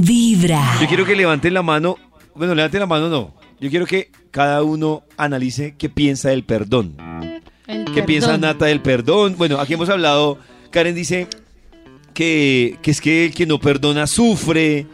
[0.00, 0.78] Vibra.
[0.80, 1.96] Yo quiero que levanten la mano.
[2.34, 3.34] Bueno, levanten la mano no.
[3.60, 6.96] Yo quiero que cada uno analice qué piensa del perdón.
[7.66, 8.40] El ¿Qué piensa perdón.
[8.42, 9.34] Nata del perdón?
[9.38, 10.38] Bueno, aquí hemos hablado.
[10.70, 11.26] Karen dice
[12.12, 14.86] que, que es que el que no perdona sufre.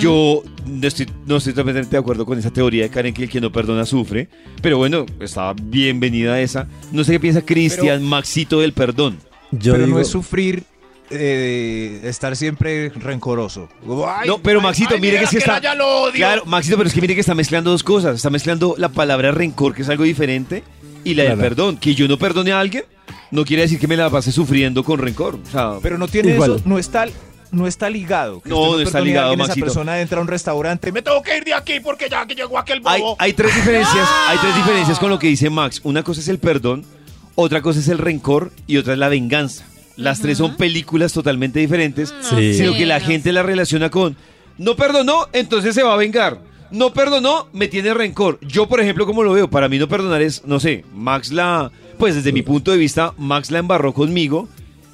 [0.00, 3.30] Yo no estoy, no estoy totalmente de acuerdo con esa teoría de Karen que el
[3.30, 4.28] que no perdona sufre.
[4.62, 6.68] Pero bueno, está bienvenida esa.
[6.92, 9.18] No sé qué piensa Cristian, Maxito del perdón.
[9.52, 10.64] Yo pero digo, no es sufrir
[11.10, 13.68] eh, estar siempre rencoroso.
[14.06, 15.60] Ay, No, pero ay, Maxito, ay, mire que es que la está.
[15.60, 16.12] ya lo odio.
[16.16, 18.16] Claro, Maxito, pero es que mire que está mezclando dos cosas.
[18.16, 20.62] Está mezclando la palabra rencor, que es algo diferente,
[21.04, 21.48] y la del Claro.
[21.48, 21.76] perdón.
[21.78, 22.84] Que yo no perdone a alguien,
[23.30, 25.38] no quiere decir que me la pase sufriendo con rencor.
[25.46, 26.56] O sea, Pero no tiene Igual.
[26.56, 27.06] eso, no está,
[27.52, 28.40] no está ligado.
[28.40, 29.66] Que No, no está a ligado, alguien, Maxito.
[29.66, 32.34] Esa persona entra a un restaurante, me tengo que ir de aquí porque ya que
[32.34, 33.16] llegó aquel hay, bobo.
[33.18, 34.08] hay tres diferencias.
[34.28, 35.80] Hay tres diferencias con lo que dice Max.
[35.84, 36.84] Una cosa es el perdón,
[37.36, 39.64] otra cosa es el rencor y otra es la venganza.
[39.96, 42.54] Las tres son películas totalmente diferentes, No Sí.
[42.54, 44.16] sino sé, que la gente la relaciona con
[44.58, 46.40] no perdonó, entonces se va a vengar.
[46.70, 48.38] No perdonó, me tiene rencor.
[48.42, 51.70] Yo, por ejemplo, como lo veo, para mí no perdonar es, no sé, Max la,
[51.98, 54.48] pues desde mi punto de vista, Max la embarró conmigo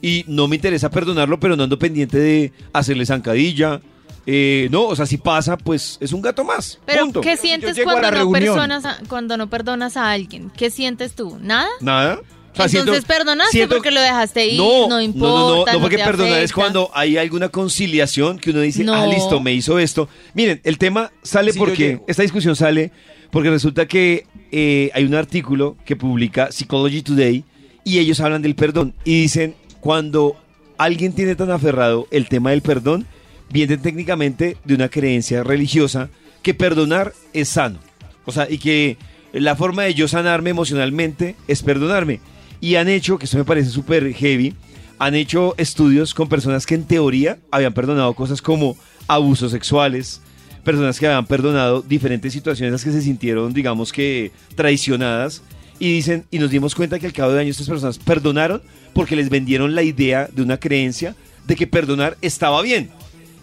[0.00, 3.80] y no me interesa perdonarlo, pero no ando pendiente de hacerle zancadilla.
[4.26, 6.78] Eh, no, o sea, si pasa, pues es un gato más.
[6.86, 7.20] Pero, punto.
[7.22, 8.44] ¿qué sientes llego a cuando la no, reunión.
[8.54, 10.50] personas a- cuando no perdonas a alguien?
[10.56, 11.38] ¿Qué sientes tú?
[11.40, 11.68] ¿Nada?
[11.80, 12.20] Nada.
[12.66, 15.28] Sea, Entonces siento- perdonaste siento- porque lo dejaste ir, no, no, no, importa.
[15.28, 18.94] no, no, no, porque te perdonar es cuando hay alguna conciliación que uno dice, No.
[18.94, 20.08] ah, listo, me hizo esto.
[20.34, 22.90] Miren, el tema sale yo porque, esta discusión sale
[23.30, 27.44] porque resulta que eh, hay un artículo que publica Psychology Today
[27.84, 30.36] y ellos hablan del perdón y dicen, cuando
[30.78, 33.06] alguien tiene tan aferrado el tema del perdón,
[33.50, 36.08] viene técnicamente de una creencia religiosa
[36.42, 37.78] que perdonar es sano.
[38.24, 38.96] O sea, y que
[39.32, 42.20] la forma de yo sanarme emocionalmente es perdonarme.
[42.60, 44.54] Y han hecho, que esto me parece súper heavy,
[44.98, 50.20] han hecho estudios con personas que en teoría habían perdonado cosas como abusos sexuales,
[50.64, 55.42] personas que habían perdonado diferentes situaciones en las que se sintieron, digamos que, traicionadas.
[55.78, 58.60] Y dicen, y nos dimos cuenta que al cabo de años estas personas perdonaron
[58.92, 61.14] porque les vendieron la idea de una creencia
[61.46, 62.90] de que perdonar estaba bien.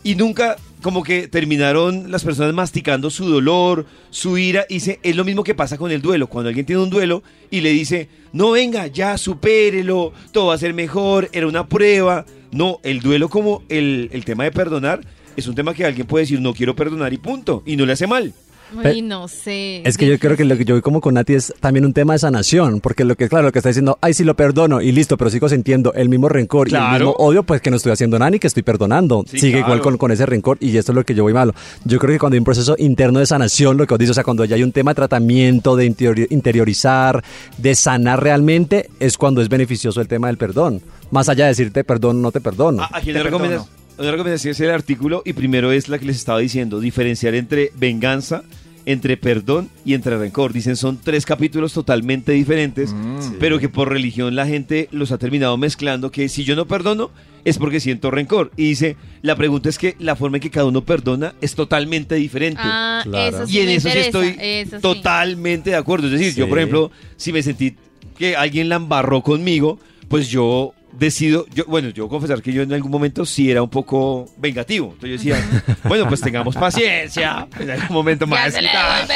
[0.04, 4.66] Y nunca como que terminaron las personas masticando su dolor, su ira.
[4.70, 6.28] Y se- es lo mismo que pasa con el duelo.
[6.28, 10.58] Cuando alguien tiene un duelo y le dice, no venga, ya supérelo, todo va a
[10.60, 12.26] ser mejor, era una prueba.
[12.52, 15.02] No, el duelo como el, el tema de perdonar
[15.36, 17.64] es un tema que alguien puede decir, no quiero perdonar y punto.
[17.66, 18.34] Y no le hace mal.
[18.84, 19.82] Ay, no sé.
[19.88, 21.94] Es que yo creo que lo que yo voy como con Nati es también un
[21.94, 24.82] tema de sanación, porque lo que, claro, lo que está diciendo, ay, sí lo perdono
[24.82, 27.78] y listo, pero sigo sintiendo el mismo rencor y el mismo odio, pues que no
[27.78, 29.24] estoy haciendo nada ni que estoy perdonando.
[29.28, 29.66] Sí, Sigue claro.
[29.68, 31.54] igual con, con ese rencor y esto es lo que yo voy malo.
[31.84, 34.16] Yo creo que cuando hay un proceso interno de sanación, lo que os dice, o
[34.16, 37.24] sea, cuando ya hay un tema de tratamiento, de interiori- interiorizar,
[37.58, 40.82] de sanar realmente, es cuando es beneficioso el tema del perdón.
[41.12, 42.84] Más allá de decirte perdón, no te perdono.
[42.84, 43.68] ¿A, a quién Te perdono.
[43.98, 47.72] Una recomendación es el artículo y primero es la que les estaba diciendo, diferenciar entre
[47.76, 48.44] venganza,
[48.86, 50.52] entre perdón y entre rencor.
[50.52, 52.94] Dicen son tres capítulos totalmente diferentes,
[53.40, 57.10] pero que por religión la gente los ha terminado mezclando, que si yo no perdono
[57.46, 58.52] es porque siento rencor.
[58.58, 62.16] Y dice, la pregunta es que la forma en que cada uno perdona es totalmente
[62.16, 62.60] diferente.
[62.64, 63.38] Ah, Claro.
[63.38, 64.82] eso sí y en eso sí estoy eso sí.
[64.82, 66.08] totalmente de acuerdo.
[66.08, 67.76] Es decir, yo por ejemplo, si me sentí
[68.18, 69.80] que alguien la embarró conmigo,
[70.10, 73.70] pues yo decido, yo, bueno, yo confesar que yo en algún momento sí era un
[73.70, 74.92] poco vengativo.
[74.94, 79.08] Entonces yo decía, bueno, pues tengamos paciencia, en algún momento más quitar.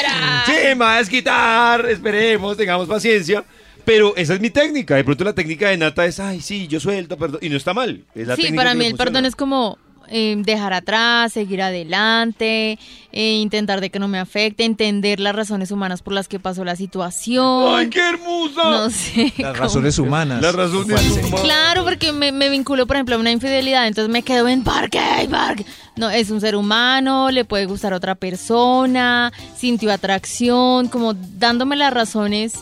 [0.45, 3.43] Sí, más quitar, esperemos, tengamos paciencia.
[3.85, 4.95] Pero esa es mi técnica.
[4.95, 7.39] De pronto la técnica de Nata es, ay, sí, yo suelto, perdón.
[7.41, 8.03] Y no está mal.
[8.13, 9.79] Es la Sí, para mí el perdón es como
[10.09, 12.77] eh, dejar atrás, seguir adelante,
[13.11, 16.63] eh, intentar de que no me afecte, entender las razones humanas por las que pasó
[16.65, 17.73] la situación.
[17.75, 18.63] ¡Ay, qué hermosa!
[18.63, 19.25] No sé.
[19.37, 20.41] Las cómo- razones humanas.
[20.41, 20.85] Las razones
[21.17, 21.41] humanas.
[21.41, 24.99] Claro, porque me, me vinculo, por ejemplo, a una infidelidad, entonces me quedo en parque,
[25.29, 25.65] parque.
[25.95, 31.75] No, es un ser humano, le puede gustar a otra persona, sintió atracción, como dándome
[31.75, 32.53] las razones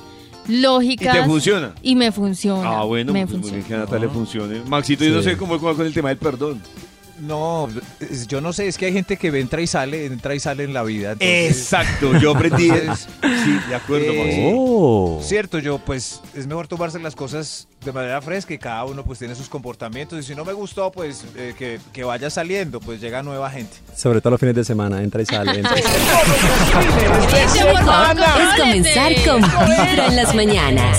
[0.47, 1.16] lógicas.
[1.16, 1.75] ¿Y te funciona?
[1.84, 2.79] Y me funciona.
[2.79, 3.68] Ah, bueno, me pues muy bien funciona.
[3.68, 4.62] que a Nata le funcione.
[4.68, 6.62] Maxito, yo no sé cómo va con el tema del perdón.
[7.19, 7.67] No,
[8.28, 10.73] yo no sé, es que hay gente que entra y sale, entra y sale en
[10.73, 11.14] la vida.
[11.14, 12.69] entonces- Exacto, yo aprendí.
[13.22, 14.53] sí, de acuerdo, Eh.
[14.55, 15.19] Oh.
[15.23, 19.19] Cierto, yo pues es mejor tomarse las cosas de manera fresca y cada uno pues
[19.19, 22.99] tiene sus comportamientos y si no me gustó pues eh, que, que vaya saliendo, pues
[23.02, 23.78] llega nueva gente.
[23.96, 25.59] Sobre todo los fines de semana, entra y sale.
[25.59, 25.97] entra y sale.
[27.37, 29.41] Es comenzar con.
[29.41, 30.97] Vibra en las mañanas.